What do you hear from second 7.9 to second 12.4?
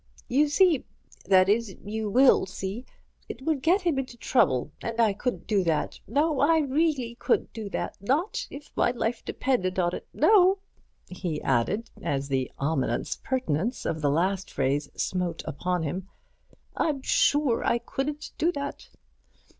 not if my life depended on it. No!" he added, as